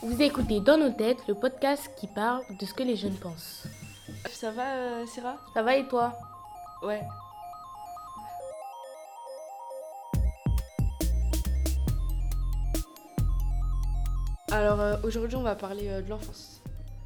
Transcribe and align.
Vous 0.00 0.20
écoutez 0.22 0.60
Dans 0.60 0.76
nos 0.78 0.90
têtes, 0.90 1.26
le 1.28 1.34
podcast 1.34 1.90
qui 1.96 2.06
parle 2.06 2.42
de 2.58 2.66
ce 2.66 2.74
que 2.74 2.82
les 2.82 2.96
jeunes 2.96 3.14
pensent. 3.14 3.64
Ça 4.30 4.50
va, 4.50 4.74
euh, 4.74 5.06
Sarah 5.06 5.36
Ça 5.54 5.62
va 5.62 5.76
et 5.76 5.86
toi? 5.86 6.12
Ouais. 6.82 7.02
Alors 14.50 14.80
euh, 14.80 14.96
aujourd'hui, 15.04 15.36
on 15.36 15.42
va 15.42 15.54
parler 15.54 15.88
euh, 15.88 16.02
de 16.02 16.10
l'enfance. 16.10 16.62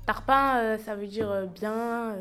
Tarpin, 0.07 0.79
ça 0.79 0.95
veut 0.95 1.07
dire 1.07 1.47
bien, 1.55 2.15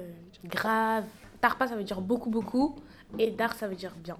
grave. 0.43 1.05
Tarpin, 1.39 1.67
ça 1.67 1.75
veut 1.75 1.83
dire 1.83 2.01
beaucoup, 2.01 2.29
beaucoup. 2.31 2.75
Et 3.19 3.31
dar, 3.31 3.53
ça 3.53 3.67
veut 3.67 3.75
dire 3.75 3.93
bien. 3.97 4.17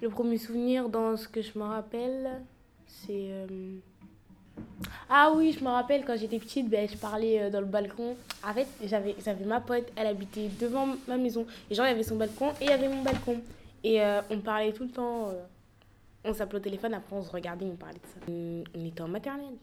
Le 0.00 0.08
premier 0.08 0.38
souvenir 0.38 0.88
dans 0.88 1.16
ce 1.16 1.26
que 1.26 1.42
je 1.42 1.58
me 1.58 1.64
rappelle, 1.64 2.42
c'est. 2.86 3.10
euh, 3.32 3.46
Ah 5.08 5.32
oui, 5.34 5.52
je 5.58 5.64
me 5.64 5.70
rappelle 5.70 6.04
quand 6.04 6.16
j'étais 6.16 6.38
petite, 6.38 6.68
ben, 6.68 6.88
je 6.88 6.96
parlais 6.96 7.40
euh, 7.42 7.50
dans 7.50 7.60
le 7.60 7.66
balcon. 7.66 8.16
En 8.46 8.52
fait, 8.52 8.68
j'avais 8.84 9.44
ma 9.44 9.60
pote, 9.60 9.86
elle 9.96 10.06
habitait 10.06 10.48
devant 10.60 10.86
ma 11.08 11.16
maison. 11.16 11.46
Et 11.70 11.74
genre, 11.74 11.86
il 11.86 11.90
y 11.90 11.92
avait 11.92 12.04
son 12.04 12.16
balcon 12.16 12.50
et 12.60 12.64
il 12.64 12.68
y 12.70 12.72
avait 12.72 12.88
mon 12.88 13.02
balcon. 13.02 13.40
Et 13.82 14.00
euh, 14.00 14.20
on 14.30 14.38
parlait 14.38 14.72
tout 14.72 14.84
le 14.84 14.90
temps. 14.90 15.32
on 16.24 16.32
s'appelait 16.34 16.58
au 16.58 16.62
téléphone, 16.62 16.94
après 16.94 17.16
on 17.16 17.22
se 17.22 17.30
regardait, 17.30 17.66
on 17.66 17.76
parlait 17.76 17.94
de 17.98 18.06
ça. 18.06 18.32
On, 18.76 18.86
était 18.86 19.00
en 19.02 19.08
maternelle. 19.08 19.56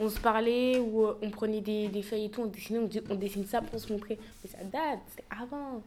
On 0.00 0.08
se 0.08 0.18
parlait 0.20 0.80
on 0.80 1.30
prenait 1.30 1.60
des, 1.60 1.88
des 1.88 2.02
feuilles 2.02 2.24
et 2.26 2.30
tout, 2.30 2.42
on 2.42 2.46
dessinait, 2.46 2.80
on, 2.80 2.88
on 3.12 3.14
dessine 3.14 3.44
ça 3.44 3.60
pour 3.60 3.78
se 3.78 3.92
montrer. 3.92 4.18
Mais 4.42 4.50
ça 4.50 4.58
date, 4.64 5.00
c'était 5.08 5.24
avant. 5.30 5.82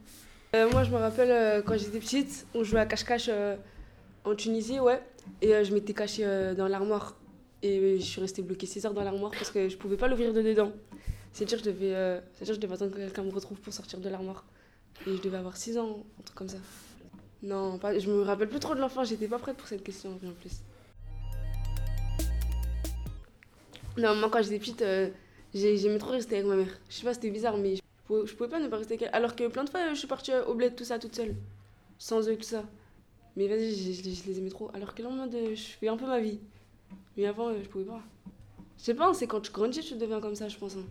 Euh, 0.54 0.70
moi, 0.70 0.82
je 0.84 0.90
me 0.90 0.96
rappelle 0.96 1.30
euh, 1.30 1.62
quand 1.62 1.76
j'étais 1.76 1.98
petite, 1.98 2.46
on 2.54 2.64
jouait 2.64 2.80
à 2.80 2.86
cache-cache 2.86 3.28
euh, 3.28 3.56
en 4.24 4.34
Tunisie, 4.34 4.80
ouais. 4.80 5.02
Et 5.42 5.62
je 5.64 5.74
m'étais 5.74 5.92
cachée 5.92 6.24
dans 6.56 6.68
l'armoire. 6.68 7.16
Et 7.62 7.96
je 7.98 8.04
suis 8.04 8.20
restée 8.20 8.40
bloquée 8.42 8.66
6 8.66 8.86
heures 8.86 8.94
dans 8.94 9.02
l'armoire 9.04 9.32
parce 9.32 9.50
que 9.50 9.68
je 9.68 9.76
pouvais 9.76 9.96
pas 9.96 10.08
l'ouvrir 10.08 10.32
de 10.32 10.40
dedans. 10.40 10.72
C'est-à-dire 11.32 11.60
que 11.60 11.68
que 11.68 12.44
je 12.44 12.52
devais 12.54 12.74
attendre 12.74 12.92
que 12.92 12.96
quelqu'un 12.98 13.24
me 13.24 13.30
retrouve 13.32 13.58
pour 13.60 13.72
sortir 13.72 13.98
de 13.98 14.08
l'armoire. 14.08 14.44
Et 15.06 15.16
je 15.16 15.20
devais 15.20 15.36
avoir 15.36 15.56
6 15.56 15.76
ans, 15.76 16.04
un 16.18 16.22
truc 16.22 16.36
comme 16.38 16.48
ça. 16.48 16.56
Non, 17.42 17.78
pas, 17.78 17.98
je 17.98 18.08
me 18.10 18.22
rappelle 18.22 18.48
plus 18.48 18.58
trop 18.60 18.74
de 18.74 18.80
l'enfant, 18.80 19.04
j'étais 19.04 19.28
pas 19.28 19.38
prête 19.38 19.56
pour 19.56 19.66
cette 19.68 19.82
question 19.84 20.10
en 20.12 20.32
plus. 20.40 20.62
Non, 23.98 24.14
moi 24.14 24.30
quand 24.30 24.40
j'étais 24.42 24.58
petite, 24.58 24.84
j'ai- 25.52 25.76
j'aimais 25.76 25.98
trop 25.98 26.12
rester 26.12 26.36
avec 26.36 26.46
ma 26.48 26.56
mère. 26.56 26.78
Je 26.88 26.94
sais 26.94 27.04
pas, 27.04 27.12
c'était 27.14 27.30
bizarre, 27.30 27.56
mais 27.58 27.74
pouvais, 28.08 28.26
je 28.26 28.34
pouvais 28.34 28.48
pas 28.50 28.58
ne 28.58 28.68
pas 28.68 28.78
rester 28.78 28.98
elle. 29.00 29.10
Alors 29.12 29.36
que 29.36 29.46
plein 29.48 29.62
de 29.64 29.70
fois, 29.70 29.80
euh, 29.80 29.90
je 29.90 29.98
suis 30.00 30.08
partie 30.08 30.32
euh, 30.32 30.44
au 30.46 30.54
bled, 30.54 30.74
tout 30.74 30.84
ça, 30.84 30.98
toute 30.98 31.14
seule. 31.14 31.34
Sans 31.98 32.28
eux, 32.28 32.36
tout 32.36 32.42
ça. 32.42 32.64
Mais 33.36 33.46
vas-y, 33.46 33.70
je, 33.74 33.92
je 33.92 34.02
les- 34.02 34.14
je 34.14 34.26
les 34.26 34.38
aimais 34.38 34.50
trop. 34.50 34.70
Alors 34.74 34.94
que 34.94 35.02
là, 35.02 35.08
en 35.08 35.12
mode, 35.12 35.36
je 35.54 35.62
fais 35.78 35.88
un 35.88 35.96
peu 35.96 36.06
ma 36.06 36.18
vie. 36.20 36.40
Mais 37.16 37.26
avant, 37.26 37.48
euh, 37.48 37.58
je 37.62 37.68
pouvais 37.68 37.84
pas. 37.84 38.00
Je 38.78 38.82
sais 38.84 38.94
pas, 38.94 39.12
c'est 39.14 39.26
quand 39.26 39.40
tu 39.40 39.52
grandis, 39.52 39.80
tu 39.80 39.94
deviens 39.96 40.20
comme 40.20 40.34
ça, 40.34 40.48
je 40.48 40.56
pense. 40.56 40.74
hein. 40.76 40.84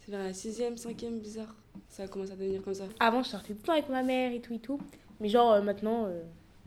C'est 0.00 0.10
vers 0.10 0.22
la 0.22 0.32
sixième, 0.32 0.76
cinquième, 0.76 1.18
bizarre. 1.18 1.54
Ça 1.88 2.04
a 2.04 2.08
commencé 2.08 2.32
à 2.32 2.36
devenir 2.36 2.62
comme 2.62 2.74
ça. 2.74 2.84
Avant, 3.00 3.22
je 3.22 3.28
sortais 3.30 3.52
tout 3.54 3.60
le 3.62 3.66
temps 3.66 3.72
avec 3.72 3.88
ma 3.88 4.02
mère 4.02 4.32
et 4.32 4.40
tout 4.40 4.54
et 4.54 4.58
tout. 4.58 4.80
Mais 5.20 5.28
genre, 5.28 5.52
euh, 5.52 5.62
maintenant, 5.62 6.06
euh, 6.06 6.22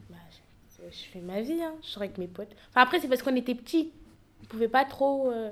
bah, 0.09 0.15
je, 0.31 0.83
je 0.91 1.03
fais 1.11 1.19
ma 1.21 1.41
vie, 1.41 1.61
hein. 1.61 1.73
je 1.81 1.87
sors 1.87 2.03
avec 2.03 2.17
mes 2.17 2.27
potes. 2.27 2.51
Enfin, 2.69 2.81
après, 2.81 2.99
c'est 2.99 3.07
parce 3.07 3.21
qu'on 3.23 3.35
était 3.35 3.55
petits. 3.55 3.91
On 4.43 4.45
pouvait 4.45 4.67
pas 4.67 4.85
trop. 4.85 5.31
euh, 5.31 5.49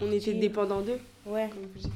On 0.00 0.10
était 0.12 0.34
dépendants 0.34 0.80
d'eux, 0.80 0.98
Ouais. 1.26 1.48
comme. 1.50 1.92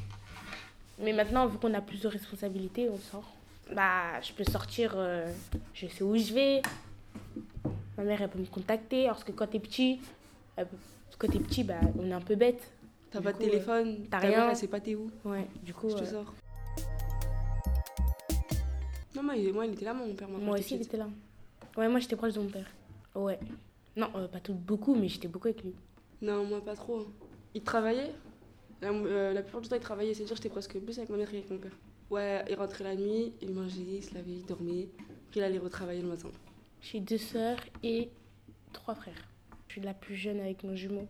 Mais 0.99 1.13
maintenant, 1.13 1.47
vu 1.47 1.59
qu'on 1.59 1.75
a 1.75 1.81
plus 1.81 2.01
de 2.01 2.09
responsabilités, 2.09 2.89
on 2.89 2.99
sort. 2.99 3.33
Bah, 3.75 4.21
je 4.23 4.33
peux 4.33 4.45
sortir, 4.45 4.95
euh, 4.97 5.31
je 5.75 5.87
sais 5.89 6.03
où 6.05 6.17
je 6.17 6.33
vais. 6.33 6.63
Ma 7.99 8.05
mère, 8.05 8.23
elle 8.23 8.29
peut 8.31 8.39
me 8.39 8.47
contacter. 8.47 9.05
Alors 9.07 9.25
que 9.25 9.33
quand 9.33 9.47
t'es 9.49 9.59
petit, 9.61 10.01
elle 10.57 10.67
peut- 10.67 10.77
quand 11.19 11.29
t'es 11.31 11.39
petit, 11.39 11.65
bah, 11.65 11.81
on 11.99 12.07
est 12.11 12.13
un 12.13 12.21
peu 12.21 12.35
bête. 12.37 12.63
T'as 13.11 13.21
pas 13.21 13.33
de 13.33 13.39
coup, 13.39 13.45
euh, 13.45 13.47
téléphone, 13.47 14.07
t'as 14.11 14.21
ta 14.21 14.27
rien. 14.27 14.39
mère, 14.41 14.51
elle 14.51 14.57
sait 14.57 14.67
pas 14.69 14.81
t'es 14.81 14.95
où. 14.95 15.11
Ouais, 15.25 15.47
du 15.63 15.73
coup, 15.75 15.89
Je 15.91 15.95
te 15.97 16.03
euh, 16.03 16.11
sors. 16.11 16.35
Non, 19.15 19.23
moi, 19.23 19.37
il, 19.37 19.53
moi, 19.53 19.65
il 19.67 19.73
était 19.73 19.85
là, 19.85 19.95
mon 19.95 20.13
père. 20.15 20.29
moi 20.29 20.59
aussi, 20.59 20.75
il 20.77 20.83
était 20.83 20.97
là. 20.99 21.09
Ouais, 21.77 21.89
moi, 21.89 22.01
j'étais 22.01 22.17
proche 22.17 22.35
de 22.35 22.41
mon 22.41 22.49
père. 22.49 22.67
Ouais. 23.15 23.39
Non, 23.97 24.09
euh, 24.17 24.29
pas 24.29 24.41
tout, 24.41 24.53
beaucoup, 24.55 24.95
mais 24.95 25.09
j'étais 25.09 25.29
beaucoup 25.29 25.49
avec 25.49 25.63
lui. 25.63 25.75
Non, 26.21 26.45
moi 26.45 26.63
pas 26.65 26.75
trop. 26.75 27.07
Il 27.55 27.63
travaillait? 27.63 28.13
La, 28.83 28.91
euh, 28.91 29.33
la 29.33 29.43
plupart 29.43 29.61
du 29.61 29.69
temps, 29.69 29.77
il 29.77 29.83
travaillait. 29.83 30.15
C'est-à-dire 30.15 30.37
j'étais 30.37 30.49
presque 30.49 30.79
plus 30.79 30.99
avec 30.99 31.11
ma 31.11 31.17
mère 31.17 31.31
qu'avec 31.31 31.51
mon 31.51 31.59
père. 31.59 31.73
Ouais, 32.11 32.45
il 32.49 32.55
rentrait 32.55 32.85
la 32.85 32.95
nuit, 32.95 33.33
il 33.41 33.51
mangeait, 33.51 33.81
il 33.81 34.03
se 34.03 34.15
lavait, 34.15 34.33
il 34.33 34.47
dormait. 34.47 34.89
Puis 35.31 35.41
il 35.41 35.43
allait 35.43 35.59
retravailler 35.59 36.03
le 36.03 36.09
matin. 36.09 36.29
J'ai 36.81 37.01
deux 37.01 37.19
sœurs 37.19 37.59
et 37.83 38.11
trois 38.73 38.95
frères. 38.95 39.29
Je 39.67 39.73
suis 39.75 39.81
la 39.81 39.95
plus 39.95 40.15
jeune 40.15 40.41
avec 40.41 40.63
mon 40.63 40.77
jumeau. 40.77 41.09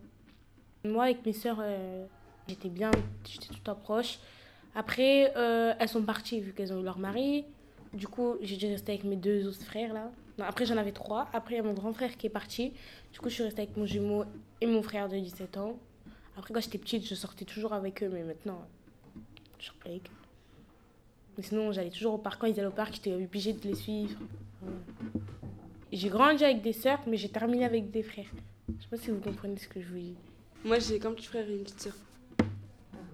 Moi, 0.84 1.04
avec 1.04 1.26
mes 1.26 1.32
sœurs, 1.32 1.58
euh, 1.60 2.06
j'étais 2.48 2.68
bien, 2.68 2.90
j'étais 3.24 3.48
tout 3.48 3.74
proche. 3.74 4.18
Après, 4.74 5.32
euh, 5.36 5.74
elles 5.78 5.88
sont 5.88 6.02
parties 6.02 6.40
vu 6.40 6.52
qu'elles 6.52 6.72
ont 6.72 6.80
eu 6.80 6.84
leur 6.84 6.98
mari. 6.98 7.44
Du 7.92 8.08
coup, 8.08 8.36
j'ai 8.40 8.56
dû 8.56 8.66
rester 8.66 8.92
avec 8.92 9.04
mes 9.04 9.16
deux 9.16 9.46
autres 9.46 9.62
frères 9.62 9.92
là. 9.92 10.10
Non, 10.38 10.44
après, 10.44 10.66
j'en 10.66 10.76
avais 10.76 10.92
trois. 10.92 11.28
Après, 11.32 11.54
il 11.54 11.56
y 11.58 11.60
a 11.60 11.62
mon 11.62 11.72
grand 11.72 11.92
frère 11.92 12.16
qui 12.16 12.26
est 12.26 12.30
parti. 12.30 12.72
Du 13.12 13.20
coup, 13.20 13.28
je 13.30 13.34
suis 13.34 13.42
restée 13.42 13.62
avec 13.62 13.76
mon 13.76 13.86
jumeau 13.86 14.24
et 14.60 14.66
mon 14.66 14.82
frère 14.82 15.08
de 15.08 15.18
17 15.18 15.56
ans. 15.56 15.78
Après, 16.36 16.52
quand 16.52 16.60
j'étais 16.60 16.78
petite, 16.78 17.06
je 17.06 17.14
sortais 17.14 17.44
toujours 17.44 17.72
avec 17.72 18.02
eux, 18.02 18.08
mais 18.12 18.22
maintenant, 18.22 18.66
je 19.58 19.66
sors 19.66 19.74
plus 19.76 19.90
avec 19.90 20.06
eux. 20.06 20.14
Mais 21.36 21.42
sinon, 21.42 21.72
j'allais 21.72 21.90
toujours 21.90 22.14
au 22.14 22.18
parc. 22.18 22.40
Quand 22.40 22.46
ils 22.46 22.58
allaient 22.58 22.68
au 22.68 22.72
parc, 22.72 22.94
j'étais 22.94 23.12
obligée 23.14 23.52
de 23.52 23.66
les 23.66 23.74
suivre. 23.74 24.18
J'ai 25.92 26.08
grandi 26.08 26.44
avec 26.44 26.62
des 26.62 26.72
sœurs, 26.72 27.00
mais 27.06 27.16
j'ai 27.16 27.28
terminé 27.28 27.64
avec 27.64 27.90
des 27.90 28.02
frères. 28.02 28.30
Je 28.68 28.82
sais 28.82 28.88
pas 28.88 28.96
si 28.96 29.10
vous 29.10 29.20
comprenez 29.20 29.56
ce 29.56 29.68
que 29.68 29.80
je 29.80 29.86
vous 29.88 29.98
dis. 29.98 30.14
Moi, 30.64 30.78
j'ai 30.78 30.98
qu'un 30.98 31.12
petit 31.12 31.26
frère 31.26 31.48
et 31.48 31.54
une 31.54 31.62
petite 31.62 31.80
sœur. 31.80 31.94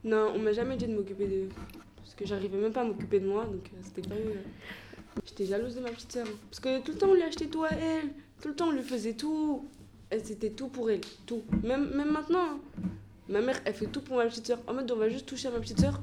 Non, 0.05 0.33
on 0.35 0.39
m'a 0.39 0.53
jamais 0.53 0.77
dit 0.77 0.87
de 0.87 0.95
m'occuper 0.95 1.27
d'eux. 1.27 1.49
Parce 1.97 2.15
que 2.15 2.27
j'arrivais 2.27 2.59
même 2.59 2.73
pas 2.73 2.81
à 2.81 2.85
m'occuper 2.85 3.21
de 3.21 3.27
moi, 3.29 3.45
donc 3.45 3.71
euh, 3.73 3.79
c'était 3.83 4.09
pas 4.09 4.17
eux. 4.17 4.39
J'étais 5.25 5.45
jalouse 5.47 5.75
de 5.77 5.81
ma 5.81 5.91
petite 5.91 6.11
sœur. 6.13 6.27
Parce 6.51 6.61
que 6.61 6.81
tout 6.81 6.93
le 6.93 6.99
temps, 6.99 7.09
on 7.11 7.15
lui 7.15 7.23
achetait 7.23 7.47
tout 7.47 7.63
à 7.63 7.71
elle. 7.71 8.09
Tout 8.41 8.49
le 8.49 8.55
temps, 8.57 8.69
on 8.69 8.73
lui 8.73 8.83
faisait 8.83 9.15
tout. 9.15 9.69
C'était 10.25 10.51
tout 10.51 10.69
pour 10.69 10.91
elle. 10.91 11.01
Tout. 11.27 11.43
Même, 11.63 11.91
même 11.95 12.11
maintenant. 12.11 12.41
hein. 12.41 12.61
Ma 13.29 13.41
mère, 13.41 13.61
elle 13.65 13.75
fait 13.75 13.87
tout 13.87 14.01
pour 14.01 14.17
ma 14.17 14.27
petite 14.27 14.47
sœur. 14.47 14.59
En 14.67 14.75
mode, 14.75 14.91
on 14.91 14.97
va 14.97 15.09
juste 15.09 15.27
toucher 15.27 15.49
à 15.49 15.53
ma 15.53 15.61
petite 15.61 15.81
sœur. 15.81 16.01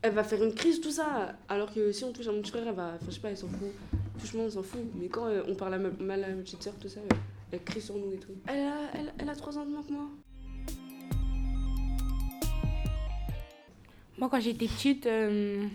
Elle 0.00 0.14
va 0.14 0.24
faire 0.24 0.42
une 0.42 0.54
crise, 0.54 0.80
tout 0.80 0.90
ça. 0.90 1.36
Alors 1.48 1.72
que 1.72 1.92
si 1.92 2.04
on 2.04 2.12
touche 2.12 2.26
à 2.26 2.32
mon 2.32 2.40
petit 2.40 2.50
frère, 2.50 2.66
elle 2.66 2.74
va. 2.74 2.94
Enfin, 2.94 3.06
je 3.08 3.12
sais 3.12 3.20
pas, 3.20 3.30
elle 3.30 3.36
s'en 3.36 3.48
fout. 3.48 3.70
Touchement, 4.18 4.44
on 4.44 4.50
s'en 4.50 4.62
fout. 4.62 4.80
Mais 4.94 5.08
quand 5.08 5.26
euh, 5.26 5.42
on 5.46 5.54
parle 5.54 5.78
mal 6.00 6.24
à 6.24 6.28
ma 6.28 6.42
petite 6.42 6.62
sœur, 6.62 6.74
tout 6.80 6.88
ça, 6.88 7.00
euh, 7.00 7.16
elle 7.52 7.62
crie 7.62 7.80
sur 7.80 7.96
nous 7.96 8.12
et 8.12 8.16
tout. 8.16 8.32
Elle 8.46 8.60
a, 8.60 9.10
elle, 9.18 9.28
a 9.28 9.34
3 9.34 9.58
ans 9.58 9.64
de 9.66 9.70
moins 9.70 9.82
que 9.82 9.92
moi. 9.92 10.08
Moi, 14.18 14.28
quand 14.30 14.40
j'étais 14.40 14.66
petite, 14.66 15.06
euh, 15.06 15.66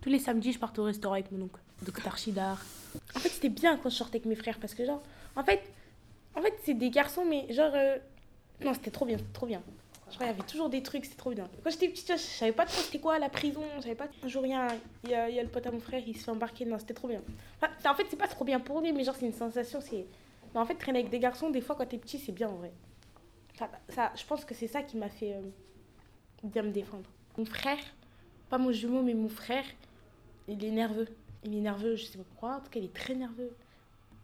tous 0.00 0.08
les 0.08 0.18
samedis, 0.20 0.52
je 0.52 0.58
partais 0.58 0.80
au 0.80 0.84
restaurant 0.84 1.14
avec 1.14 1.32
mon 1.32 1.44
oncle, 1.44 1.60
Dr. 1.82 2.06
Archidar. 2.06 2.64
En 3.16 3.18
fait, 3.18 3.30
c'était 3.30 3.48
bien 3.48 3.76
quand 3.76 3.90
je 3.90 3.96
sortais 3.96 4.16
avec 4.16 4.26
mes 4.26 4.36
frères 4.36 4.58
parce 4.60 4.74
que, 4.74 4.84
genre, 4.86 5.02
en 5.34 5.42
fait, 5.42 5.60
en 6.36 6.40
fait 6.40 6.54
c'est 6.64 6.74
des 6.74 6.90
garçons, 6.90 7.24
mais 7.24 7.52
genre, 7.52 7.72
non, 8.64 8.74
c'était 8.74 8.90
trop 8.90 9.04
bien, 9.04 9.18
c'était 9.18 9.32
trop 9.32 9.46
bien. 9.46 9.62
Y 10.20 10.24
avait 10.24 10.42
toujours 10.42 10.68
des 10.68 10.82
trucs, 10.82 11.04
c'était 11.04 11.16
trop 11.16 11.30
bien. 11.30 11.48
Quand 11.64 11.70
j'étais 11.70 11.88
petite, 11.88 12.12
je 12.12 12.16
savais 12.16 12.52
pas 12.52 12.66
trop 12.66 12.80
c'était 12.82 12.98
quoi 12.98 13.18
la 13.18 13.28
prison, 13.28 13.62
je 13.76 13.82
savais 13.82 13.94
pas. 13.94 14.08
Un 14.22 14.28
jour, 14.28 14.44
il 14.44 14.50
y 14.50 15.14
a, 15.14 15.30
y, 15.30 15.40
le 15.40 15.48
pote 15.48 15.66
à 15.66 15.70
mon 15.70 15.80
frère, 15.80 16.02
il 16.06 16.16
se 16.16 16.24
fait 16.24 16.30
embarquer, 16.30 16.64
non, 16.64 16.78
c'était 16.78 16.94
trop 16.94 17.08
bien. 17.08 17.22
En 17.62 17.94
fait, 17.94 18.06
c'est 18.10 18.18
pas 18.18 18.28
trop 18.28 18.44
bien 18.44 18.60
pour 18.60 18.80
lui, 18.80 18.92
mais 18.92 19.04
genre, 19.04 19.16
c'est 19.16 19.26
une 19.26 19.32
sensation, 19.32 19.80
c'est. 19.80 20.06
Mais 20.54 20.60
en 20.60 20.66
fait, 20.66 20.74
traîner 20.74 21.00
avec 21.00 21.10
des 21.10 21.18
garçons, 21.18 21.50
des 21.50 21.62
fois, 21.62 21.76
quand 21.76 21.86
t'es 21.86 21.98
petit, 21.98 22.18
c'est 22.18 22.32
bien 22.32 22.48
en 22.48 22.56
vrai. 22.56 22.72
Ça, 23.88 24.12
je 24.14 24.24
pense 24.26 24.44
que 24.44 24.54
c'est 24.54 24.66
ça 24.66 24.82
qui 24.82 24.96
m'a 24.96 25.08
fait 25.08 25.34
euh, 25.34 25.40
bien 26.42 26.62
me 26.62 26.70
défendre. 26.70 27.08
Mon 27.38 27.44
frère, 27.44 27.78
pas 28.50 28.58
mon 28.58 28.72
jumeau, 28.72 29.02
mais 29.02 29.14
mon 29.14 29.28
frère, 29.28 29.64
il 30.48 30.62
est 30.62 30.70
nerveux. 30.70 31.08
Il 31.44 31.56
est 31.56 31.60
nerveux, 31.60 31.96
je 31.96 32.04
sais 32.04 32.18
pas 32.18 32.24
pourquoi, 32.24 32.56
en 32.56 32.60
tout 32.60 32.70
cas, 32.70 32.80
il 32.80 32.84
est 32.84 32.94
très 32.94 33.14
nerveux. 33.14 33.54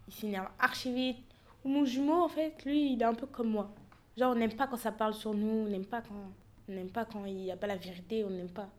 Il 0.07 0.13
s'énerve 0.13 0.47
archi 0.59 0.93
vite. 0.93 1.17
Ou 1.65 1.69
mon 1.69 1.83
jumeau, 1.85 2.21
en 2.23 2.29
fait, 2.29 2.63
lui, 2.63 2.93
il 2.93 3.01
est 3.01 3.05
un 3.05 3.13
peu 3.13 3.27
comme 3.27 3.49
moi. 3.49 3.71
Genre, 4.19 4.33
on 4.33 4.35
n'aime 4.35 4.51
pas 4.51 4.67
quand 4.67 4.75
ça 4.75 4.91
parle 4.91 5.13
sur 5.13 5.33
nous, 5.33 5.65
on 5.65 5.69
n'aime 5.69 5.85
pas 5.85 6.01
quand, 6.01 6.33
n'aime 6.67 6.89
pas 6.89 7.05
quand 7.05 7.23
il 7.23 7.35
n'y 7.35 7.51
a 7.53 7.55
pas 7.55 7.67
la 7.67 7.77
vérité, 7.77 8.25
on 8.25 8.29
n'aime 8.29 8.49
pas 8.49 8.69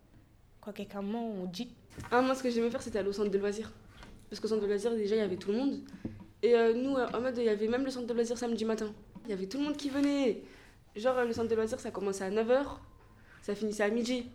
quand 0.60 0.70
quelqu'un 0.70 1.00
ment, 1.00 1.30
on 1.30 1.46
dit. 1.46 1.72
Ah, 2.10 2.20
moi, 2.20 2.34
ce 2.34 2.42
que 2.42 2.50
j'aimais 2.50 2.68
faire, 2.68 2.82
c'était 2.82 2.98
aller 2.98 3.08
au 3.08 3.14
centre 3.14 3.30
de 3.30 3.38
loisirs. 3.38 3.72
Parce 4.28 4.38
qu'au 4.38 4.48
centre 4.48 4.60
de 4.60 4.66
loisirs, 4.66 4.94
déjà, 4.94 5.16
il 5.16 5.20
y 5.20 5.22
avait 5.22 5.38
tout 5.38 5.50
le 5.50 5.56
monde. 5.56 5.80
Et 6.42 6.54
euh, 6.54 6.74
nous, 6.74 6.94
euh, 6.94 7.06
en 7.14 7.22
mode, 7.22 7.38
il 7.38 7.44
y 7.44 7.48
avait 7.48 7.68
même 7.68 7.84
le 7.86 7.90
centre 7.90 8.06
de 8.06 8.12
loisirs 8.12 8.36
samedi 8.36 8.66
matin. 8.66 8.92
Il 9.24 9.30
y 9.30 9.32
avait 9.32 9.46
tout 9.46 9.56
le 9.56 9.64
monde 9.64 9.78
qui 9.78 9.88
venait. 9.88 10.42
Genre, 10.94 11.16
euh, 11.16 11.24
le 11.24 11.32
centre 11.32 11.48
de 11.48 11.54
loisirs, 11.54 11.80
ça 11.80 11.90
commençait 11.90 12.24
à 12.24 12.30
9h, 12.30 12.76
ça 13.40 13.54
finissait 13.54 13.84
à 13.84 13.88
midi. 13.88 14.26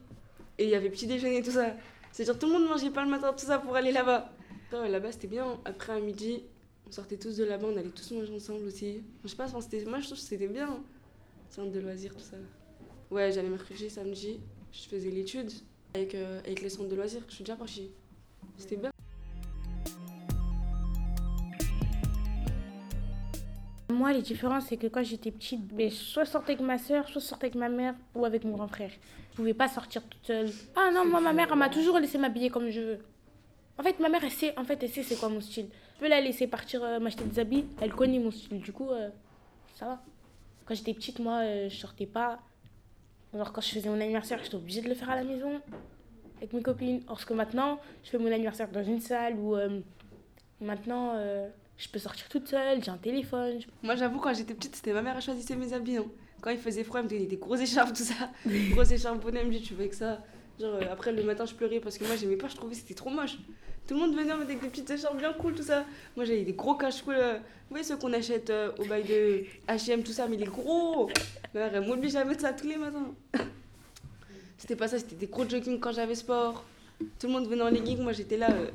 Et 0.58 0.64
il 0.64 0.70
y 0.72 0.76
avait 0.76 0.90
petit 0.90 1.06
déjeuner, 1.06 1.44
tout 1.44 1.52
ça. 1.52 1.76
C'est-à-dire, 2.14 2.40
tout 2.40 2.48
le 2.48 2.54
monde 2.54 2.68
mangeait 2.68 2.90
pas 2.90 3.04
le 3.04 3.12
matin, 3.12 3.32
tout 3.32 3.46
ça, 3.46 3.60
pour 3.60 3.76
aller 3.76 3.92
là-bas. 3.92 4.32
Là-bas, 4.72 5.12
c'était 5.12 5.28
bien. 5.28 5.60
Après, 5.66 5.94
à 5.94 6.00
midi, 6.00 6.42
on 6.88 6.92
sortait 6.92 7.18
tous 7.18 7.38
de 7.38 7.44
là-bas, 7.44 7.68
on 7.72 7.78
allait 7.78 7.90
tous 7.90 8.10
manger 8.10 8.34
ensemble 8.34 8.66
aussi. 8.66 9.04
Je 9.24 9.28
sais 9.28 9.36
pas, 9.36 9.48
moi, 9.48 9.62
je 9.62 10.06
trouve 10.06 10.18
que 10.18 10.24
c'était 10.24 10.48
bien. 10.48 10.80
Centre 11.56 11.72
de 11.72 11.80
loisirs, 11.80 12.14
tout 12.14 12.20
ça. 12.20 12.36
Ouais, 13.10 13.32
j'allais 13.32 13.48
mercredi, 13.48 13.90
samedi, 13.90 14.42
je 14.74 14.90
faisais 14.90 15.10
l'étude 15.10 15.50
avec, 15.94 16.14
euh, 16.14 16.42
avec 16.42 16.62
les 16.62 16.68
centres 16.68 16.90
de 16.90 16.96
loisirs. 16.96 17.22
Je 17.30 17.36
suis 17.36 17.46
déjà 17.46 17.56
partie. 17.56 17.92
C'était 18.58 18.76
bien. 18.76 18.92
Moi, 23.90 24.12
les 24.12 24.22
différences, 24.22 24.66
c'est 24.66 24.76
que 24.76 24.88
quand 24.88 25.02
j'étais 25.04 25.32
petite, 25.32 25.62
soit 25.92 26.26
je 26.26 26.30
sortais 26.32 26.56
avec 26.56 26.66
ma 26.66 26.78
soeur, 26.78 27.08
soit 27.08 27.22
je 27.22 27.26
sortais 27.26 27.46
avec 27.46 27.56
ma 27.56 27.70
mère 27.70 27.96
ou 28.16 28.26
avec 28.26 28.44
mon 28.44 28.52
grand 28.52 28.68
frère. 28.68 28.92
Je 29.32 29.38
pouvais 29.38 29.54
pas 29.54 29.70
sortir 29.70 30.04
toute 30.04 30.26
seule. 30.26 30.50
Ah 30.76 30.92
non, 30.94 31.06
moi, 31.06 31.22
ma 31.22 31.32
mère, 31.32 31.48
elle 31.50 31.58
m'a 31.58 31.70
toujours 31.70 32.00
laissé 32.00 32.18
m'habiller 32.18 32.50
comme 32.50 32.70
je 32.70 32.82
veux. 32.82 33.00
En 33.78 33.84
fait, 33.84 33.98
ma 34.02 34.10
mère, 34.10 34.26
elle 34.26 34.32
sait, 34.32 34.54
en 34.60 34.66
fait, 34.66 34.84
elle 34.84 34.90
sait 34.90 35.04
c'est 35.04 35.16
quoi 35.18 35.30
mon 35.30 35.40
style. 35.40 35.70
Je 35.96 36.00
peux 36.02 36.10
la 36.10 36.20
laisser 36.20 36.48
partir 36.48 36.84
euh, 36.84 37.00
m'acheter 37.00 37.24
des 37.24 37.40
habits, 37.40 37.64
elle 37.80 37.94
connaît 37.94 38.20
mon 38.20 38.32
style. 38.32 38.60
Du 38.60 38.74
coup, 38.74 38.90
euh, 38.90 39.08
ça 39.76 39.86
va. 39.86 40.04
Quand 40.66 40.74
j'étais 40.76 40.94
petite, 40.94 41.20
moi, 41.20 41.40
euh, 41.44 41.70
je 41.70 41.76
sortais 41.76 42.06
pas. 42.06 42.40
Alors, 43.34 43.52
quand 43.54 43.62
je 43.62 43.70
faisais 43.70 43.90
mon 43.90 44.00
anniversaire, 44.00 44.40
j'étais 44.44 44.56
obligée 44.56 44.82
de 44.82 44.90
le 44.90 44.96
faire 44.96 45.10
à 45.10 45.16
la 45.16 45.24
maison 45.24 45.62
avec 46.38 46.54
mes 46.54 46.62
copines. 46.62 47.02
Or, 47.08 47.24
que 47.24 47.34
maintenant, 47.34 47.80
je 48.04 48.10
fais 48.10 48.18
mon 48.18 48.32
anniversaire 48.32 48.70
dans 48.70 48.84
une 48.84 49.00
salle 49.00 49.36
où 49.36 49.56
euh, 49.56 49.80
maintenant, 50.62 51.14
euh, 51.16 51.48
je 51.78 51.88
peux 51.90 52.00
sortir 52.00 52.28
toute 52.30 52.48
seule, 52.48 52.84
j'ai 52.84 52.92
un 52.92 52.98
téléphone. 52.98 53.60
Moi, 53.84 53.96
j'avoue, 53.96 54.20
quand 54.20 54.34
j'étais 54.34 54.54
petite, 54.54 54.76
c'était 54.76 54.94
ma 54.94 55.02
mère 55.02 55.18
qui 55.18 55.26
choisissait 55.26 55.56
mes 55.56 55.74
habits. 55.74 55.98
hein. 55.98 56.06
Quand 56.42 56.50
il 56.52 56.58
faisait 56.58 56.84
froid, 56.84 57.00
elle 57.00 57.06
me 57.06 57.10
donnait 57.10 57.26
des 57.26 57.38
grosses 57.38 57.62
écharpes, 57.62 57.94
tout 57.96 58.04
ça. 58.04 58.30
grosses 58.72 58.92
écharpes 58.92 59.22
bonnet, 59.22 59.42
elle 59.42 59.48
me 59.48 59.52
dit, 59.52 59.62
tu 59.62 59.74
veux 59.74 59.82
avec 59.82 59.94
ça? 59.94 60.24
Genre, 60.60 60.76
euh, 60.76 60.92
après, 60.92 61.12
le 61.12 61.24
matin, 61.24 61.46
je 61.46 61.54
pleurais 61.54 61.80
parce 61.80 61.98
que 61.98 62.06
moi, 62.06 62.16
j'aimais 62.16 62.38
pas, 62.38 62.48
je 62.48 62.56
trouvais 62.56 62.74
que 62.74 62.80
c'était 62.80 62.94
trop 62.94 63.10
moche. 63.10 63.38
Tout 63.88 63.94
le 63.94 64.00
monde 64.00 64.16
venait 64.16 64.32
avec 64.32 64.48
des 64.48 64.56
petites 64.68 64.90
écharpes 64.90 65.18
bien 65.18 65.32
cool, 65.34 65.54
tout 65.54 65.64
ça. 65.64 65.86
Moi, 66.16 66.26
j'avais 66.26 66.44
des 66.44 66.54
gros 66.54 66.76
cache-couilles. 66.76 67.16
euh, 67.20 67.34
vous 67.38 67.70
voyez 67.70 67.84
ceux 67.84 67.98
qu'on 67.98 68.14
achète 68.14 68.50
euh, 68.50 68.72
au 68.80 68.86
bail 68.86 69.04
de 69.04 69.44
HM, 69.68 70.02
tout 70.04 70.12
ça, 70.12 70.28
mais 70.28 70.38
les 70.38 70.46
gros 70.46 71.08
Ma 71.54 71.60
mère, 71.62 71.76
elle 71.76 71.88
m'oblige 71.88 72.16
à 72.16 72.26
mettre 72.26 72.42
ça 72.42 72.54
tous 72.54 72.68
les 72.68 72.78
matins. 72.78 73.14
c'était 74.58 74.76
pas 74.76 74.88
ça, 74.88 74.98
c'était 74.98 75.16
des 75.16 75.28
gros 75.28 75.48
jogging 75.48 75.80
quand 75.80 75.92
j'avais 75.92 76.16
sport. 76.16 76.64
Tout 77.20 77.28
le 77.28 77.34
monde 77.34 77.48
venait 77.48 77.62
en 77.62 77.70
legging, 77.70 78.00
moi, 78.02 78.12
j'étais 78.14 78.38
là. 78.38 78.52
euh, 78.52 78.68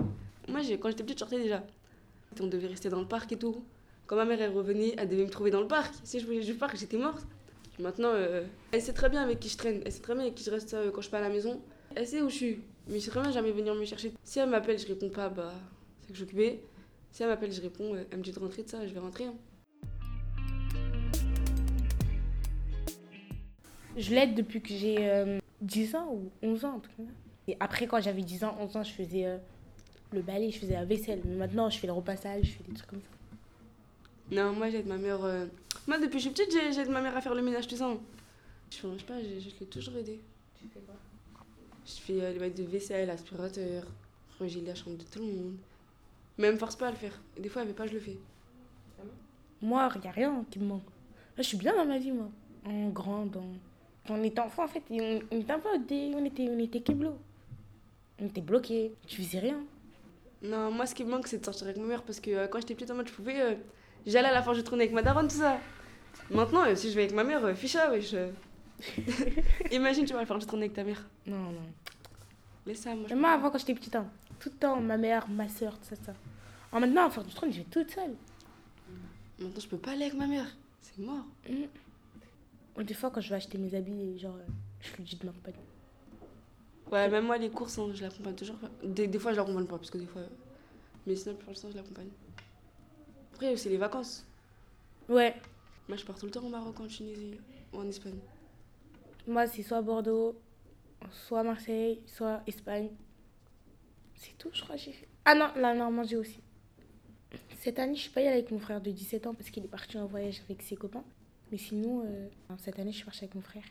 Moi, 0.49 0.61
quand 0.81 0.89
j'étais 0.91 1.03
petite, 1.03 1.19
je 1.19 1.25
sortais 1.25 1.41
déjà. 1.41 1.65
On 2.41 2.47
devait 2.47 2.69
rester 2.69 2.89
dans 2.89 3.01
le 3.01 3.07
parc 3.09 3.33
et 3.33 3.37
tout. 3.39 3.65
Quand 4.07 4.15
ma 4.17 4.25
mère 4.25 4.41
elle 4.41 4.53
revenait, 4.53 4.95
elle 4.97 5.09
devait 5.09 5.25
me 5.25 5.31
trouver 5.31 5.51
dans 5.51 5.61
le 5.61 5.67
parc. 5.67 5.93
Si 6.05 6.21
je 6.21 6.27
voulais 6.27 6.41
du 6.41 6.55
parc, 6.55 6.77
j'étais 6.77 6.97
morte. 6.97 7.27
Maintenant, 7.81 8.11
euh, 8.13 8.45
elle 8.73 8.83
sait 8.83 8.93
très 8.93 9.09
bien 9.09 9.23
avec 9.23 9.41
qui 9.41 9.49
je 9.49 9.57
traîne. 9.57 9.81
Elle 9.85 9.91
sait 9.93 10.01
très 10.01 10.15
bien 10.15 10.23
avec 10.23 10.35
qui 10.37 10.45
je 10.45 10.51
reste 10.51 10.77
quand 10.93 10.97
je 10.97 11.03
suis 11.03 11.11
pas 11.11 11.19
à 11.19 11.23
la 11.23 11.29
maison. 11.31 11.61
Elle 11.97 12.07
sait 12.07 12.23
où 12.23 12.29
je 12.29 12.35
suis. 12.35 12.61
Mais 12.91 12.99
je 12.99 13.11
bien 13.11 13.31
jamais 13.31 13.53
venir 13.53 13.75
me 13.75 13.85
chercher. 13.85 14.13
Si 14.25 14.39
elle 14.39 14.49
m'appelle, 14.51 14.79
je 14.79 14.87
réponds 14.87 15.11
pas, 15.11 15.29
bah 15.29 15.53
c'est 16.01 16.09
que 16.09 16.15
je 16.15 16.19
suis 16.19 16.25
occupée. 16.25 16.61
Si 17.13 17.23
elle 17.23 17.29
m'appelle, 17.29 17.53
je 17.53 17.61
réponds. 17.61 17.95
euh, 17.95 18.05
Elle 18.11 18.19
me 18.19 18.23
dit 18.23 18.33
de 18.33 18.39
rentrer 18.39 18.63
de 18.63 18.69
ça, 18.69 18.87
je 18.87 18.93
vais 18.93 19.01
rentrer. 19.01 19.25
hein. 19.27 19.35
Je 23.97 24.11
l'aide 24.15 24.35
depuis 24.35 24.61
que 24.63 24.69
j'ai 24.75 25.09
euh, 25.11 25.39
10 25.63 25.95
ans 25.97 26.13
ou 26.13 26.31
11 26.43 26.65
ans, 26.65 26.77
en 26.77 26.81
tout 26.81 26.91
cas. 26.97 27.03
Et 27.49 27.57
après, 27.61 27.87
quand 27.87 28.01
j'avais 28.01 28.23
10 28.23 28.45
ans, 28.45 28.57
11 28.61 28.77
ans, 28.77 28.83
je 28.85 28.93
faisais 28.93 29.27
euh, 29.27 29.37
le 30.13 30.23
balai, 30.23 30.51
je 30.51 30.59
faisais 30.59 30.75
la 30.75 30.85
vaisselle. 30.85 31.21
Mais 31.25 31.35
maintenant, 31.35 31.69
je 31.71 31.79
fais 31.79 31.87
le 31.87 31.93
repassage, 31.93 32.45
je 32.45 32.51
fais 32.53 32.65
des 32.69 32.75
trucs 32.75 32.91
comme 32.91 33.01
ça. 33.01 34.35
Non, 34.35 34.53
moi 34.53 34.71
j'aide 34.71 34.87
ma 34.87 34.97
mère. 34.97 35.25
euh, 35.25 35.47
Moi 35.89 35.99
depuis 35.99 36.13
que 36.13 36.19
je 36.19 36.23
suis 36.23 36.31
petite, 36.31 36.53
j'ai- 36.53 36.73
j'aide 36.73 36.89
ma 36.89 37.01
mère 37.01 37.17
à 37.17 37.21
faire 37.21 37.35
le 37.35 37.43
ménage 37.43 37.67
tout 37.67 37.77
ça. 37.77 37.87
hein. 37.89 37.99
Je, 38.71 38.77
je 38.77 38.99
sais 38.99 39.05
pas, 39.05 39.21
je, 39.21 39.41
je 39.41 39.51
l'ai 39.59 39.67
toujours 39.67 39.97
aidé. 39.97 40.21
Tu 40.55 40.69
fais 40.73 40.79
quoi? 40.81 40.95
Je 41.97 42.01
fais 42.01 42.21
euh, 42.23 42.33
les 42.33 42.39
bails 42.39 42.53
de 42.53 42.63
vaisselle, 42.63 43.11
aspirateur, 43.11 43.85
ranger 44.39 44.61
la 44.61 44.75
chambre 44.75 44.97
de 44.97 45.05
tout 45.05 45.19
le 45.19 45.25
monde. 45.27 45.57
Mais 46.39 46.47
elle 46.47 46.55
me 46.55 46.59
force 46.59 46.77
pas 46.77 46.89
à 46.89 46.91
le 46.91 46.97
faire. 46.97 47.21
Des 47.39 47.49
fois, 47.49 47.63
elle 47.63 47.69
veut 47.69 47.75
pas, 47.75 47.87
je 47.87 47.93
le 47.95 48.01
fais. 48.01 48.17
Moi, 49.63 49.89
il 49.97 50.01
n'y 50.01 50.09
a 50.09 50.11
rien 50.13 50.45
qui 50.51 50.59
me 50.59 50.67
manque. 50.67 50.85
Là, 51.37 51.43
je 51.43 51.49
suis 51.49 51.57
bien 51.57 51.75
dans 51.77 51.85
ma 51.85 51.99
vie, 51.99 52.13
moi. 52.13 52.29
En 52.65 52.89
grande, 52.91 53.37
en... 53.37 53.45
Quand 54.07 54.15
on 54.15 54.23
était 54.23 54.41
enfant, 54.41 54.65
en 54.65 54.69
fait, 54.69 54.83
on, 54.91 55.21
on 55.31 55.41
était 55.41 55.53
un 55.53 55.59
peu. 55.59 55.69
On 55.71 56.25
était, 56.25 56.49
on 56.51 56.59
était 56.59 56.81
keblo. 56.81 57.19
On 58.21 58.27
était 58.27 58.41
bloqués. 58.41 58.93
Tu 59.07 59.23
faisais 59.23 59.39
rien. 59.41 59.59
Non, 60.43 60.71
moi 60.71 60.87
ce 60.87 60.95
qui 60.95 61.05
me 61.05 61.11
manque, 61.11 61.27
c'est 61.27 61.39
de 61.39 61.45
sortir 61.45 61.67
avec 61.67 61.77
ma 61.77 61.85
mère 61.87 62.03
parce 62.03 62.19
que 62.19 62.31
euh, 62.31 62.47
quand 62.49 62.61
j'étais 62.61 62.75
petite, 62.75 62.91
en 62.91 62.95
mode, 62.95 63.09
je 63.09 63.13
pouvais. 63.13 63.41
euh, 63.43 63.55
J'allais 64.07 64.29
à 64.29 64.33
la 64.33 64.43
fin, 64.43 64.55
je 64.55 64.63
tournais 64.63 64.85
avec 64.85 64.95
ma 64.95 65.03
daronne, 65.03 65.29
tout 65.29 65.37
ça. 65.37 65.59
Maintenant, 66.31 66.65
euh, 66.65 66.75
si 66.75 66.89
je 66.91 66.95
vais 66.97 67.03
avec 67.03 67.15
ma 67.15 67.25
mère, 67.25 67.55
ficha, 67.57 67.91
wesh. 67.91 68.15
euh. 68.15 68.31
Imagine, 69.73 70.05
tu 70.05 70.13
vas 70.15 70.25
faire 70.27 70.41
je 70.41 70.47
tourner 70.47 70.65
avec 70.65 70.75
ta 70.75 70.85
mère. 70.85 71.07
Non, 71.27 71.51
non. 71.53 71.61
Laisse 72.67 72.81
ça, 72.81 72.95
moi. 72.95 73.07
je 73.09 73.15
Et 73.15 73.17
moi, 73.17 73.31
avant, 73.31 73.51
quand 73.51 73.59
j'étais 73.59 73.75
petite, 73.75 73.95
hein, 73.97 74.07
tout 74.39 74.51
le 74.51 74.57
temps, 74.57 74.81
ma 74.81 74.97
mère, 74.97 75.29
ma 75.29 75.49
soeur, 75.49 75.79
tout 75.79 75.85
ça, 75.85 75.97
ça. 75.97 76.15
Alors 76.73 76.81
maintenant, 76.87 77.07
à 77.07 77.11
faire 77.11 77.25
du 77.25 77.35
trône, 77.35 77.53
je 77.53 77.59
vais 77.59 77.65
toute 77.65 77.91
seule. 77.91 78.15
Maintenant, 79.39 79.61
je 79.61 79.69
peux 79.69 79.79
pas 79.79 79.93
aller 79.93 80.03
avec 80.05 80.15
ma 80.15 80.27
mère. 80.27 80.47
C'est 80.83 80.99
mort. 80.99 81.25
Mm. 81.49 81.55
Ou 82.79 82.83
Des 82.83 82.95
fois, 82.95 83.11
quand 83.11 83.21
je 83.21 83.29
vais 83.31 83.37
acheter 83.37 83.59
mes 83.59 83.75
habits, 83.75 84.19
genre, 84.19 84.37
euh, 84.37 84.53
je 84.81 84.95
lui 84.97 85.05
dis 85.05 85.17
de 85.17 85.27
m'accompagner. 85.27 85.59
Ouais, 86.93 87.09
même 87.09 87.27
moi, 87.27 87.39
les 87.39 87.51
courses, 87.51 87.79
hein, 87.79 87.91
je 87.95 88.03
l'accompagne 88.03 88.35
toujours. 88.35 88.57
Des, 88.85 89.07
des 89.07 89.19
fois, 89.19 89.33
je 89.33 89.37
l'accompagne 89.37 89.67
pas 89.67 89.77
parce 89.79 89.91
que 89.91 89.99
des 89.99 90.07
fois. 90.07 90.23
euh, 90.23 90.29
Mais 91.07 91.17
sinon, 91.17 91.35
pour 91.37 91.49
l'instant, 91.51 91.69
je 91.71 91.77
l'accompagne. 91.77 92.09
Après, 93.35 93.57
c'est 93.57 93.69
les 93.71 93.77
vacances. 93.77 94.27
Ouais, 95.09 95.35
Moi, 95.89 95.97
je 95.97 96.05
pars 96.05 96.17
tout 96.19 96.27
le 96.27 96.33
temps 96.33 96.45
au 96.45 96.49
Maroc, 96.49 96.79
en 96.81 96.87
Tunisie 96.87 97.39
ou 97.73 97.79
en 97.79 97.89
Espagne. 97.89 98.19
Moi, 99.31 99.47
c'est 99.47 99.63
soit 99.63 99.81
Bordeaux, 99.83 100.39
soit 101.11 101.43
Marseille, 101.43 102.01
soit 102.07 102.43
Espagne. 102.47 102.91
C'est 104.17 104.37
tout, 104.37 104.51
je 104.53 104.63
crois, 104.63 104.77
j'ai 104.77 104.93
fait. 104.93 105.09
Ah 105.25 105.35
non, 105.35 105.49
la 105.57 105.75
Normandie 105.75 106.17
aussi. 106.17 106.41
Cette 107.59 107.79
année, 107.79 107.95
je 107.95 108.01
suis 108.03 108.11
pas 108.11 108.21
allée 108.21 108.29
avec 108.31 108.51
mon 108.51 108.59
frère 108.59 108.81
de 108.81 108.91
17 108.91 109.27
ans 109.27 109.35
parce 109.35 109.51
qu'il 109.51 109.65
est 109.65 109.69
parti 109.69 109.97
en 109.99 110.07
voyage 110.07 110.41
avec 110.45 110.63
ses 110.63 110.77
copains. 110.77 111.05
Mais 111.53 111.59
sinon, 111.59 112.03
euh, 112.05 112.29
cette 112.59 112.79
année, 112.79 112.91
je 112.91 112.97
suis 112.97 113.05
partie 113.05 113.25
avec 113.25 113.35
mon 113.35 113.41
frère 113.41 113.63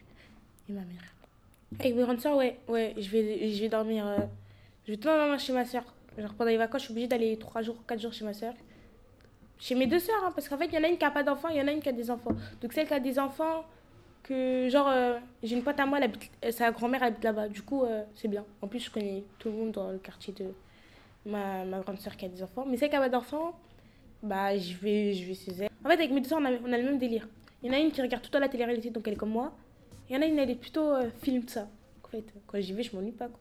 et 0.70 0.72
ma 0.74 0.82
mère. 0.82 1.04
Avec 1.80 1.96
mes 1.96 2.02
grandes 2.02 2.20
soeurs, 2.20 2.38
ouais, 2.38 2.58
ouais, 2.68 2.94
je 2.98 3.10
vais, 3.10 3.52
je 3.52 3.62
vais 3.62 3.70
dormir. 3.70 4.06
euh, 4.08 4.18
je 4.86 4.92
vais 4.92 4.98
tout 4.98 5.08
le 5.08 5.16
dormir 5.16 5.40
chez 5.40 5.54
ma 5.54 5.66
soeur. 5.66 5.84
Genre 6.18 6.34
pendant 6.34 6.50
les 6.50 6.58
vacances, 6.58 6.82
je 6.82 6.86
suis 6.86 6.92
obligée 6.94 7.08
d'aller 7.08 7.38
3 7.38 7.62
jours, 7.62 7.86
4 7.86 8.00
jours 8.00 8.14
chez 8.14 8.26
ma 8.26 8.34
soeur. 8.34 8.54
Chez 9.60 9.76
mes 9.76 9.88
deux 9.88 10.00
soeurs, 10.00 10.24
hein, 10.26 10.32
parce 10.34 10.48
qu'en 10.48 10.58
fait, 10.58 10.68
il 10.68 10.74
y 10.74 10.78
en 10.78 10.84
a 10.84 10.88
une 10.88 10.98
qui 10.98 11.06
a 11.06 11.12
pas 11.12 11.24
d'enfants, 11.24 11.50
il 11.50 11.58
y 11.58 11.62
en 11.62 11.68
a 11.68 11.72
une 11.72 11.82
qui 11.82 11.90
a 11.90 11.92
des 11.92 12.10
enfants. 12.10 12.32
Donc 12.62 12.74
celle 12.74 12.88
qui 12.88 12.94
a 12.94 13.00
des 13.00 13.20
enfants, 13.20 13.66
que 14.24 14.68
genre, 14.70 14.88
euh, 14.90 15.18
j'ai 15.44 15.56
une 15.56 15.64
pote 15.64 15.80
à 15.80 15.86
moi, 15.86 15.98
elle 15.98 16.06
habite- 16.06 16.32
euh, 16.46 16.52
sa 16.52 16.72
grand-mère 16.72 17.04
habite 17.04 17.24
là-bas. 17.24 17.48
Du 17.50 17.62
coup, 17.62 17.84
euh, 17.84 18.04
c'est 18.16 18.28
bien. 18.28 18.46
En 18.62 18.68
plus, 18.68 18.80
je 18.80 18.92
connais 18.92 19.24
tout 19.40 19.50
le 19.50 19.56
monde 19.56 19.72
dans 19.72 19.92
le 19.92 19.98
quartier 19.98 20.34
de 20.34 20.46
ma, 21.26 21.66
ma 21.66 21.80
grande 21.80 22.00
soeur 22.00 22.16
qui 22.16 22.26
a 22.26 22.30
des 22.30 22.42
enfants. 22.44 22.66
Mais 22.68 22.78
celle 22.78 22.90
qui 22.90 22.96
a 22.96 23.00
pas 23.00 23.10
d'enfants, 23.10 23.58
bah, 24.22 24.58
je 24.58 24.76
vais, 24.78 25.14
je 25.14 25.26
vais 25.26 25.34
chez 25.34 25.52
elle. 25.60 25.70
En 25.84 25.88
fait, 25.90 25.96
avec 25.96 26.12
mes 26.12 26.22
deux 26.22 26.28
soeurs, 26.30 26.40
on 26.42 26.46
a, 26.46 26.52
on 26.66 26.72
a 26.74 26.78
le 26.78 26.84
même 26.84 26.98
délire. 27.00 27.28
Il 27.64 27.68
y 27.68 27.76
en 27.76 27.78
a 27.78 27.80
une 27.80 27.92
qui 27.92 28.02
regarde 28.02 28.22
tout 28.24 28.28
le 28.30 28.34
temps 28.34 28.40
la 28.40 28.50
télé-réalité, 28.50 28.90
donc 28.90 29.08
elle 29.08 29.14
est 29.14 29.18
comme 29.18 29.32
moi. 29.32 29.52
Il 30.10 30.16
y 30.16 30.20
en 30.20 30.22
a 30.22 30.26
une, 30.26 30.40
elle 30.40 30.50
est 30.50 30.56
plutôt 30.56 30.88
euh, 30.92 31.10
film, 31.22 31.48
ça. 31.48 31.68
En 32.04 32.08
fait, 32.08 32.24
quand 32.48 32.60
j'y 32.60 32.74
vais, 32.74 32.84
je 32.84 32.96
m'ennuie 32.96 33.12
pas, 33.12 33.28
quoi. 33.28 33.40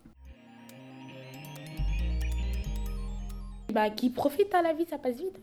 Bah, 3.73 3.91
qui 3.91 4.11
profite 4.11 4.55
à 4.55 4.63
la 4.63 4.73
vie, 4.73 4.87
ça 4.87 4.99
passe 4.99 5.17
vite. 5.17 5.39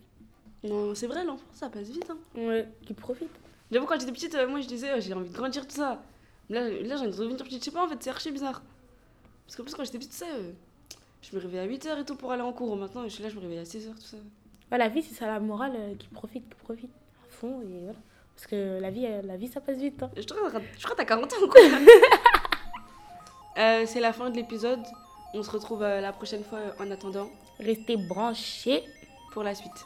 Non, 0.64 0.96
c'est 0.96 1.08
vrai, 1.08 1.24
l'enfant, 1.24 1.46
ça 1.52 1.70
passe 1.70 1.89
vite. 1.89 2.10
Hein. 2.10 2.18
Ouais, 2.36 2.68
qui 2.86 2.94
profite. 2.94 3.30
J'avoue, 3.75 3.88
quand 3.88 4.00
j'étais 4.00 4.13
petite, 4.13 4.34
euh, 4.36 4.48
moi, 4.48 4.62
je 4.62 4.67
disais, 4.67 4.89
euh, 4.89 5.01
j'ai 5.01 5.13
envie 5.13 5.29
de 5.29 5.36
grandir, 5.36 5.67
tout 5.67 5.75
ça. 5.75 6.01
Là, 6.50 6.62
là 6.70 6.96
j'ai 6.96 7.01
envie 7.01 7.12
de 7.12 7.22
revenir 7.22 7.36
petite. 7.44 7.60
Je 7.60 7.65
sais 7.65 7.72
pas, 7.72 7.84
en 7.84 7.89
fait, 7.89 7.98
c'est 8.00 8.10
archi 8.10 8.32
bizarre. 8.32 8.62
Parce 9.46 9.58
qu'en 9.58 9.63
plus, 9.63 9.75
quand 9.75 9.84
j'étais 9.84 9.98
petite, 9.98 10.24
euh, 10.25 10.53
je 11.22 11.36
me 11.36 11.41
réveillais 11.41 11.60
à 11.63 11.67
8h 11.67 12.00
et 12.00 12.05
tout 12.05 12.15
pour 12.15 12.32
aller 12.32 12.41
en 12.41 12.53
cours. 12.53 12.74
Maintenant, 12.77 13.03
je 13.03 13.10
suis 13.10 13.22
là, 13.22 13.27
je 13.27 13.36
me 13.36 13.41
réveille 13.41 13.60
à 13.60 13.63
16h, 13.63 13.94
tout 13.96 14.00
ça. 14.00 14.15
Ouais, 14.72 14.77
la 14.77 14.88
vie, 14.88 15.03
c'est 15.03 15.13
ça 15.13 15.27
la 15.27 15.41
morale, 15.41 15.74
euh, 15.75 15.94
qui 15.96 16.08
profite, 16.08 16.48
qui 16.48 16.55
profite 16.55 16.89
à 17.27 17.29
fond, 17.29 17.60
et 17.63 17.79
voilà. 17.84 18.00
Parce 18.34 18.48
que 18.48 18.79
la 18.79 18.91
vie, 18.91 19.08
euh, 19.08 19.22
la 19.24 19.36
vie 19.36 19.50
ça 19.50 19.60
passe 19.60 19.75
vite. 19.77 20.01
hein. 20.03 20.10
Je 20.15 20.22
te 20.22 20.34
crois, 20.34 20.48
je 20.77 20.84
crois 20.84 20.96
que 20.96 21.01
t'as 21.01 21.05
40 21.05 21.34
ans, 21.34 21.48
quoi. 21.51 21.62
Euh, 23.58 23.86
c'est 23.88 24.01
la 24.01 24.12
fin 24.12 24.29
de 24.29 24.36
l'épisode. 24.36 24.84
On 25.34 25.41
se 25.41 25.50
retrouve 25.50 25.82
euh, 25.82 26.01
la 26.01 26.12
prochaine 26.12 26.44
fois 26.44 26.60
euh, 26.60 26.72
en 26.84 26.91
attendant 26.91 27.29
Restez 27.58 27.96
branchés. 27.96 28.84
pour 29.32 29.44
la 29.44 29.55
suite. 29.55 29.86